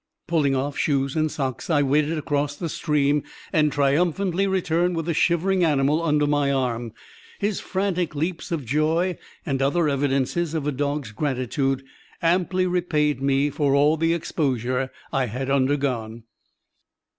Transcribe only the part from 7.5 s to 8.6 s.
frantic leaps